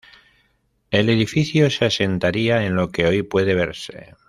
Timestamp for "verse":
3.53-4.15